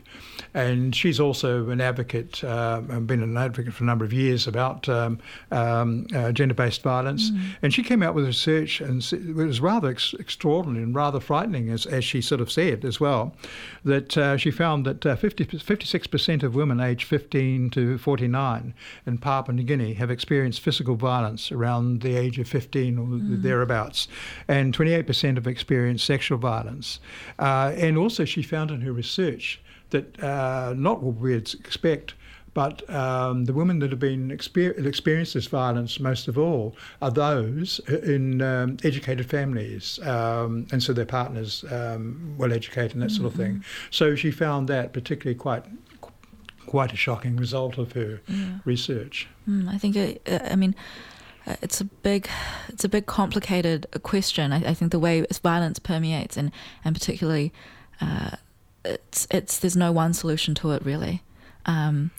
and 0.54 0.94
she's 0.94 1.20
also 1.20 1.68
an 1.68 1.80
advocate. 1.80 2.42
Uh, 2.42 2.80
been 2.80 3.22
an 3.22 3.36
advocate 3.36 3.74
for 3.74 3.84
a 3.84 3.86
number 3.86 4.04
of 4.04 4.12
years 4.12 4.46
about 4.46 4.88
um, 4.88 5.18
um, 5.50 6.06
gender-based 6.32 6.82
violence, 6.82 7.30
mm-hmm. 7.30 7.50
and 7.62 7.74
she 7.74 7.82
came 7.82 8.02
out 8.02 8.14
with 8.14 8.24
research 8.24 8.69
and 8.78 9.02
it 9.12 9.34
was 9.34 9.60
rather 9.60 9.88
ex- 9.88 10.14
extraordinary 10.18 10.84
and 10.84 10.94
rather 10.94 11.18
frightening, 11.18 11.70
as, 11.70 11.86
as 11.86 12.04
she 12.04 12.20
sort 12.20 12.42
of 12.42 12.52
said 12.52 12.84
as 12.84 13.00
well, 13.00 13.34
that 13.84 14.16
uh, 14.18 14.36
she 14.36 14.50
found 14.50 14.84
that 14.84 15.04
uh, 15.06 15.16
50, 15.16 15.46
56% 15.46 16.42
of 16.42 16.54
women 16.54 16.78
aged 16.78 17.04
15 17.04 17.70
to 17.70 17.96
49 17.96 18.74
in 19.06 19.18
Papua 19.18 19.56
New 19.56 19.62
Guinea 19.62 19.94
have 19.94 20.10
experienced 20.10 20.60
physical 20.60 20.94
violence 20.94 21.50
around 21.50 22.02
the 22.02 22.14
age 22.14 22.38
of 22.38 22.46
15 22.46 22.98
or 22.98 23.06
mm. 23.06 23.42
thereabouts, 23.42 24.06
and 24.46 24.76
28% 24.76 25.36
have 25.36 25.46
experienced 25.46 26.04
sexual 26.04 26.38
violence. 26.38 27.00
Uh, 27.38 27.72
and 27.76 27.96
also, 27.96 28.26
she 28.26 28.42
found 28.42 28.70
in 28.70 28.82
her 28.82 28.92
research 28.92 29.60
that 29.90 30.22
uh, 30.22 30.74
not 30.76 31.02
what 31.02 31.16
we'd 31.16 31.54
expect 31.54 32.14
but 32.54 32.88
um, 32.90 33.44
the 33.44 33.52
women 33.52 33.78
that 33.78 33.90
have 33.90 34.00
been 34.00 34.28
exper- 34.30 34.86
experienced 34.86 35.34
this 35.34 35.46
violence 35.46 36.00
most 36.00 36.28
of 36.28 36.36
all 36.36 36.76
are 37.00 37.10
those 37.10 37.80
in 37.88 38.42
um, 38.42 38.76
educated 38.82 39.26
families, 39.28 39.98
um, 40.06 40.66
and 40.72 40.82
so 40.82 40.92
their 40.92 41.06
partners 41.06 41.64
um, 41.70 42.34
well 42.36 42.52
educated 42.52 42.94
and 42.94 43.02
that 43.02 43.06
mm-hmm. 43.06 43.22
sort 43.22 43.32
of 43.32 43.38
thing. 43.38 43.52
Mm-hmm. 43.54 43.88
So 43.90 44.14
she 44.14 44.30
found 44.30 44.68
that 44.68 44.92
particularly 44.92 45.38
quite 45.38 45.64
quite 46.66 46.92
a 46.92 46.96
shocking 46.96 47.36
result 47.36 47.78
of 47.78 47.92
her 47.92 48.20
yeah. 48.28 48.58
research. 48.64 49.28
Mm, 49.48 49.68
I 49.68 49.78
think 49.78 49.96
it, 49.96 50.22
uh, 50.30 50.38
I 50.44 50.56
mean 50.56 50.74
uh, 51.46 51.56
it's 51.62 51.80
a 51.80 51.84
big 51.84 52.28
it's 52.68 52.84
a 52.84 52.88
big 52.88 53.06
complicated 53.06 53.86
question. 54.02 54.52
I, 54.52 54.70
I, 54.70 54.74
think 54.74 54.92
the 54.92 54.98
way 54.98 55.24
violence 55.42 55.78
permeates 55.78 56.36
and 56.36 56.52
and 56.84 56.94
particularly 56.94 57.52
uh, 58.00 58.32
it's 58.84 59.26
it's 59.30 59.58
there's 59.58 59.76
no 59.76 59.92
one 59.92 60.12
solution 60.14 60.54
to 60.56 60.72
it 60.72 60.84
really. 60.84 61.22
Um, 61.66 62.10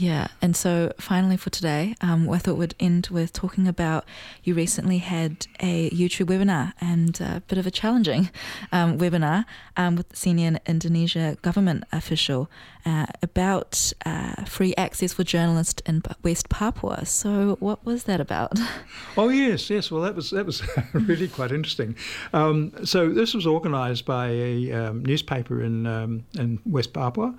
yeah, 0.00 0.28
and 0.40 0.56
so 0.56 0.94
finally 0.98 1.36
for 1.36 1.50
today, 1.50 1.94
um, 2.00 2.30
I 2.30 2.38
thought 2.38 2.56
we'd 2.56 2.74
end 2.80 3.08
with 3.10 3.34
talking 3.34 3.68
about 3.68 4.06
you 4.42 4.54
recently 4.54 4.96
had 4.96 5.46
a 5.60 5.90
YouTube 5.90 6.24
webinar 6.24 6.72
and 6.80 7.20
a 7.20 7.42
bit 7.48 7.58
of 7.58 7.66
a 7.66 7.70
challenging 7.70 8.30
um, 8.72 8.96
webinar 8.96 9.44
um, 9.76 9.96
with 9.96 10.08
the 10.08 10.16
senior 10.16 10.58
Indonesia 10.64 11.36
government 11.42 11.84
official 11.92 12.48
uh, 12.86 13.04
about 13.22 13.92
uh, 14.06 14.44
free 14.44 14.74
access 14.78 15.12
for 15.12 15.22
journalists 15.22 15.82
in 15.84 16.02
West 16.22 16.48
Papua. 16.48 17.04
So, 17.04 17.58
what 17.60 17.84
was 17.84 18.04
that 18.04 18.22
about? 18.22 18.58
Oh 19.16 19.28
yes, 19.28 19.68
yes. 19.68 19.90
Well, 19.90 20.02
that 20.02 20.14
was 20.14 20.30
that 20.30 20.46
was 20.46 20.62
really 20.92 21.28
quite 21.28 21.50
interesting. 21.50 21.96
Um, 22.32 22.72
so 22.84 23.08
this 23.08 23.34
was 23.34 23.46
organised 23.46 24.04
by 24.06 24.28
a 24.28 24.72
um, 24.72 25.04
newspaper 25.04 25.62
in 25.62 25.86
um, 25.86 26.24
in 26.38 26.60
West 26.64 26.92
Papua, 26.92 27.34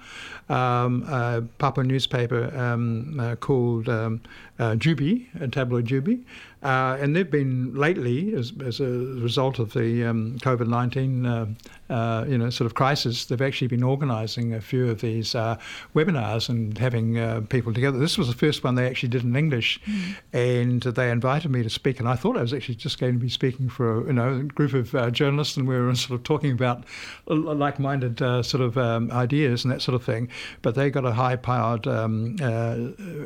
a 0.50 1.44
Papua 1.58 1.86
newspaper 1.86 2.51
um, 2.56 3.20
uh, 3.20 3.36
called 3.36 3.90
um, 3.90 4.22
uh, 4.60 4.74
Jubi, 4.74 5.28
tabloid 5.52 5.86
Jubi. 5.86 6.24
Uh, 6.64 6.96
and 7.00 7.16
they've 7.16 7.32
been 7.32 7.74
lately, 7.74 8.36
as, 8.36 8.54
as 8.64 8.80
a 8.80 8.88
result 8.88 9.58
of 9.58 9.74
the 9.74 10.06
um, 10.06 10.38
COVID 10.40 10.68
19 10.68 11.26
uh, 11.26 11.46
uh, 11.90 12.26
you 12.28 12.38
know, 12.38 12.50
sort 12.50 12.68
of 12.68 12.76
crisis, 12.76 13.26
they've 13.26 13.42
actually 13.42 13.68
been 13.68 13.84
organising 13.84 14.54
a 14.54 14.62
few 14.62 14.90
of 14.90 15.02
these 15.02 15.34
uh, 15.34 15.58
webinars 15.96 16.50
and 16.50 16.78
having 16.78 17.18
uh, 17.18 17.42
people 17.50 17.74
together. 17.74 17.98
This 17.98 18.18
was 18.18 18.28
the 18.28 18.36
first 18.36 18.64
one 18.64 18.76
they 18.76 18.88
actually 18.88 19.10
did 19.10 19.24
in 19.24 19.36
English, 19.36 19.82
mm. 19.86 20.16
and 20.34 20.82
they 20.82 21.10
invited 21.10 21.50
me 21.50 21.64
to 21.64 21.70
speak. 21.70 22.00
And 22.00 22.08
I 22.08 22.16
thought 22.16 22.38
I 22.38 22.42
was 22.42 22.54
actually 22.54 22.76
just 22.76 23.00
going 23.00 23.14
to 23.14 23.20
be 23.20 23.30
speaking 23.30 23.68
for 23.68 24.06
you 24.06 24.14
know 24.14 24.36
a 24.36 24.44
group 24.44 24.74
of 24.74 24.94
uh, 24.94 25.10
journalists, 25.10 25.58
and 25.58 25.68
we 25.68 25.78
were 25.80 25.94
sort 25.96 26.20
of 26.20 26.24
talking 26.24 26.52
about 26.52 26.86
like-minded 27.28 28.20
sort 28.20 28.62
of 28.62 28.78
um, 28.78 29.12
ideas 29.12 29.66
and 29.66 29.74
that 29.74 29.82
sort 29.82 29.96
of 29.96 30.04
thing. 30.04 30.30
But 30.62 30.76
they 30.76 30.90
got 30.92 31.06
a 31.06 31.12
high-powered 31.12 31.88
um, 31.88 32.38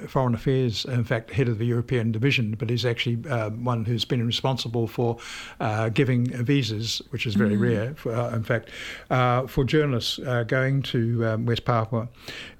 foreign 0.08 0.34
affairs, 0.34 0.86
in 0.86 1.04
fact, 1.04 1.32
head 1.32 1.50
of 1.50 1.58
the 1.58 1.65
European 1.65 2.12
division, 2.12 2.56
but 2.58 2.70
he's 2.70 2.86
actually 2.86 3.25
uh, 3.29 3.50
one 3.50 3.86
who's 3.86 4.05
been 4.05 4.25
responsible 4.25 4.88
for 4.88 5.17
uh, 5.60 5.89
giving 5.89 6.25
visas, 6.44 7.01
which 7.10 7.25
is 7.25 7.36
very 7.36 7.55
mm. 7.55 7.62
rare, 7.62 7.96
for, 7.96 8.13
uh, 8.13 8.36
in 8.36 8.44
fact, 8.44 8.70
uh, 9.10 9.48
for 9.48 9.63
journalists 9.63 10.20
uh, 10.20 10.44
going 10.44 10.82
to 10.82 11.25
um, 11.25 11.46
West 11.46 11.65
Papua. 11.65 12.08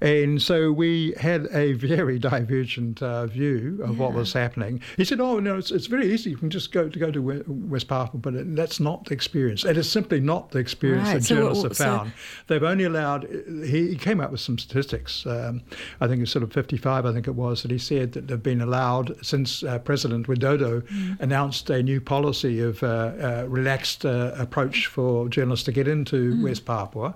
And 0.00 0.40
so 0.40 0.72
we 0.72 1.14
had 1.18 1.48
a 1.52 1.72
very 1.72 2.18
divergent 2.30 3.00
view 3.30 3.80
of 3.82 3.90
yeah. 3.90 4.02
what 4.02 4.12
was 4.12 4.32
happening. 4.32 4.80
He 4.96 5.04
said, 5.04 5.20
"Oh 5.20 5.38
no, 5.38 5.56
it's, 5.58 5.70
it's 5.70 5.86
very 5.86 6.12
easy. 6.12 6.30
You 6.30 6.36
can 6.36 6.50
just 6.50 6.72
go 6.72 6.88
to 6.88 6.98
go 6.98 7.10
to 7.10 7.44
West 7.46 7.88
Papua, 7.88 8.20
but 8.20 8.34
it, 8.34 8.56
that's 8.56 8.80
not 8.80 9.04
the 9.06 9.14
experience. 9.14 9.64
It 9.64 9.76
is 9.76 9.90
simply 9.90 10.20
not 10.20 10.50
the 10.50 10.58
experience 10.58 11.08
right. 11.08 11.14
that 11.14 11.24
so, 11.24 11.34
journalists 11.34 11.64
have 11.64 11.76
found. 11.76 12.10
So 12.10 12.16
They've 12.48 12.62
only 12.62 12.84
allowed. 12.84 13.28
He, 13.64 13.88
he, 13.88 13.96
came 13.96 14.20
up 14.20 14.30
with 14.30 14.40
some 14.40 14.58
statistics. 14.58 15.26
Um, 15.26 15.62
I 16.00 16.06
think 16.06 16.22
it's 16.22 16.30
sort 16.30 16.42
of 16.42 16.52
55. 16.52 17.06
I 17.06 17.12
think 17.12 17.26
it 17.26 17.34
was 17.34 17.62
that 17.62 17.70
he 17.70 17.78
said 17.78 18.12
that 18.12 18.28
they've 18.28 18.42
been 18.42 18.60
allowed 18.60 19.16
since 19.24 19.64
President 19.84 20.26
Widodo 20.26 20.55
Widodo 20.56 20.82
mm. 20.82 21.20
announced 21.20 21.70
a 21.70 21.82
new 21.82 22.00
policy 22.00 22.60
of 22.60 22.82
uh, 22.82 22.86
uh, 22.86 23.44
relaxed 23.48 24.04
uh, 24.04 24.32
approach 24.36 24.86
for 24.86 25.28
journalists 25.28 25.64
to 25.64 25.72
get 25.72 25.88
into 25.88 26.34
mm. 26.34 26.42
West 26.42 26.64
Papua. 26.64 27.14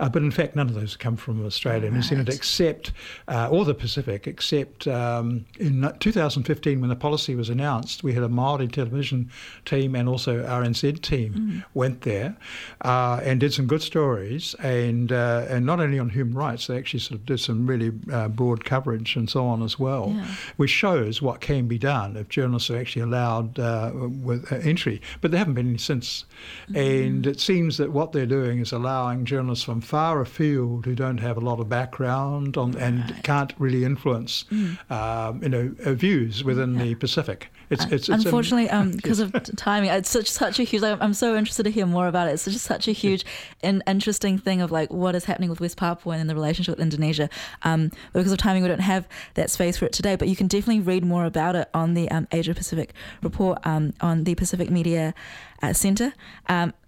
Uh, 0.00 0.08
but 0.08 0.22
in 0.22 0.30
fact, 0.30 0.56
none 0.56 0.68
of 0.68 0.74
those 0.74 0.96
come 0.96 1.16
from 1.16 1.44
Australia 1.44 1.86
and 1.86 1.96
New 1.96 2.02
Zealand, 2.02 2.28
except, 2.28 2.92
uh, 3.28 3.48
or 3.50 3.64
the 3.64 3.74
Pacific, 3.74 4.26
except 4.26 4.86
um, 4.86 5.44
in 5.58 5.90
2015 6.00 6.80
when 6.80 6.90
the 6.90 6.96
policy 6.96 7.34
was 7.34 7.48
announced, 7.48 8.02
we 8.02 8.12
had 8.12 8.22
a 8.22 8.28
Māori 8.28 8.70
television 8.70 9.30
team 9.64 9.94
and 9.94 10.08
also 10.08 10.42
RNZ 10.44 11.00
team 11.02 11.34
mm. 11.34 11.64
went 11.74 12.02
there 12.02 12.36
uh, 12.82 13.20
and 13.22 13.40
did 13.40 13.52
some 13.52 13.66
good 13.66 13.82
stories. 13.82 14.54
And, 14.60 15.10
and 15.12 15.66
not 15.66 15.80
only 15.80 15.98
on 15.98 16.10
human 16.10 16.34
rights, 16.34 16.66
they 16.66 16.78
actually 16.78 17.00
sort 17.00 17.20
of 17.20 17.26
did 17.26 17.40
some 17.40 17.66
really 17.66 17.90
broad 17.90 18.64
coverage 18.64 19.16
and 19.16 19.28
so 19.28 19.46
on 19.46 19.62
as 19.62 19.78
well, 19.78 20.12
yeah. 20.14 20.26
which 20.56 20.70
shows 20.70 21.22
what 21.22 21.40
can 21.40 21.66
be 21.66 21.78
done 21.78 22.16
if 22.16 22.28
journalists 22.28 22.70
are 22.70 22.78
actually 22.82 23.02
allowed 23.02 23.58
uh, 23.58 23.92
with 23.94 24.52
uh, 24.52 24.56
entry, 24.56 25.00
but 25.20 25.30
there 25.30 25.38
haven't 25.38 25.54
been 25.54 25.68
any 25.68 25.78
since. 25.78 26.24
Mm-hmm. 26.68 26.76
And 26.76 27.26
it 27.26 27.40
seems 27.40 27.76
that 27.78 27.92
what 27.92 28.12
they're 28.12 28.26
doing 28.26 28.58
is 28.58 28.72
allowing 28.72 29.24
journalists 29.24 29.64
from 29.64 29.80
far 29.80 30.20
afield 30.20 30.84
who 30.84 30.94
don't 30.94 31.18
have 31.18 31.36
a 31.36 31.40
lot 31.40 31.60
of 31.60 31.68
background 31.68 32.56
on, 32.56 32.72
right. 32.72 32.82
and 32.82 33.22
can't 33.22 33.54
really 33.58 33.84
influence, 33.84 34.44
mm. 34.50 34.90
um, 34.90 35.42
you 35.42 35.48
know, 35.48 35.74
uh, 35.86 35.94
views 35.94 36.44
within 36.44 36.74
yeah. 36.74 36.84
the 36.84 36.94
Pacific. 36.96 37.51
It's, 37.70 37.84
it's, 37.86 38.08
it's 38.08 38.08
unfortunately 38.08 38.64
because 38.92 39.20
um, 39.20 39.32
of 39.34 39.56
timing. 39.56 39.90
It's 39.90 40.10
such 40.10 40.30
such 40.30 40.58
a 40.58 40.62
huge. 40.62 40.82
Like, 40.82 41.00
I'm 41.00 41.14
so 41.14 41.36
interested 41.36 41.64
to 41.64 41.70
hear 41.70 41.86
more 41.86 42.06
about 42.06 42.28
it. 42.28 42.32
It's 42.32 42.44
just 42.44 42.64
such 42.64 42.88
a 42.88 42.92
huge 42.92 43.24
and 43.62 43.82
interesting 43.86 44.38
thing 44.38 44.60
of 44.60 44.70
like 44.70 44.92
what 44.92 45.14
is 45.14 45.24
happening 45.24 45.50
with 45.50 45.60
West 45.60 45.76
Papua 45.76 46.16
and 46.16 46.28
the 46.28 46.34
relationship 46.34 46.76
with 46.76 46.82
Indonesia. 46.82 47.28
Um, 47.62 47.90
because 48.12 48.32
of 48.32 48.38
timing, 48.38 48.62
we 48.62 48.68
don't 48.68 48.80
have 48.80 49.08
that 49.34 49.50
space 49.50 49.76
for 49.76 49.86
it 49.86 49.92
today. 49.92 50.16
But 50.16 50.28
you 50.28 50.36
can 50.36 50.46
definitely 50.46 50.80
read 50.80 51.04
more 51.04 51.24
about 51.24 51.56
it 51.56 51.68
on 51.74 51.94
the 51.94 52.10
um, 52.10 52.28
Asia 52.32 52.54
Pacific 52.54 52.92
report 53.22 53.58
um, 53.64 53.94
on 54.00 54.24
the 54.24 54.34
Pacific 54.34 54.70
Media 54.70 55.14
uh, 55.62 55.72
Center. 55.72 56.12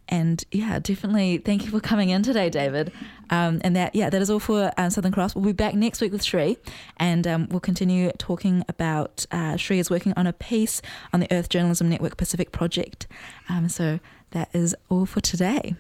And 0.08 0.44
yeah, 0.52 0.78
definitely 0.78 1.38
thank 1.38 1.64
you 1.64 1.70
for 1.70 1.80
coming 1.80 2.11
in 2.11 2.23
today, 2.23 2.50
David. 2.50 2.92
Um, 3.30 3.61
and 3.64 3.75
that, 3.75 3.94
yeah, 3.94 4.11
that 4.11 4.20
is 4.20 4.30
all 4.30 4.38
for 4.38 4.70
um, 4.76 4.90
Southern 4.90 5.12
Cross. 5.12 5.34
We'll 5.34 5.46
be 5.46 5.52
back 5.52 5.75
next 5.75 6.00
week 6.00 6.12
with 6.12 6.23
Shri, 6.23 6.58
and 6.99 7.26
um, 7.26 7.49
we'll 7.50 7.61
continue 7.61 8.12
talking 8.18 8.64
about 8.68 9.26
uh, 9.30 9.56
is 9.70 9.90
working 9.90 10.12
on 10.16 10.26
a 10.26 10.32
piece 10.32 10.82
on 11.12 11.20
the 11.20 11.32
Earth 11.32 11.49
Journalism 11.49 11.88
Network 11.88 12.16
Pacific 12.16 12.52
project. 12.52 13.06
Um, 13.49 13.68
so 13.68 13.99
that 14.32 14.50
is 14.54 14.76
all 14.88 15.06
for 15.06 15.20
today. 15.20 15.75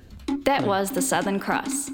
That 0.44 0.64
was 0.64 0.92
the 0.92 1.02
Southern 1.02 1.38
Cross. 1.38 1.90